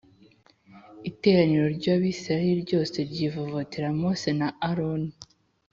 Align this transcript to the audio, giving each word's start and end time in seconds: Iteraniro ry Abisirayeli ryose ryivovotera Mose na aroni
Iteraniro 1.09 1.65
ry 1.77 1.85
Abisirayeli 1.95 2.61
ryose 2.65 2.97
ryivovotera 3.09 3.87
Mose 3.99 4.29
na 4.39 4.47
aroni 4.69 5.11